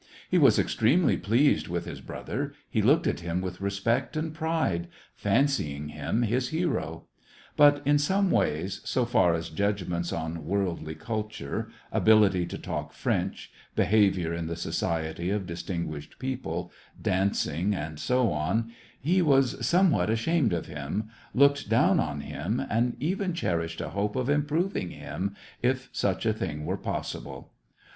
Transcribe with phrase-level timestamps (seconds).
[0.31, 4.87] He was extremely pleased with his brother, he looked at him with respect and pride,
[5.13, 7.05] fancying him his hero;
[7.55, 13.51] but in some ways, so far as judgments on worldly culture, ability to talk French,
[13.75, 20.51] behavior in the society of distinguished people, dancing, and so on, he was somewhat ashamed
[20.51, 25.89] of him, looked down on him, and even cherished a hope of improving him if
[25.91, 27.53] such a thing were possible.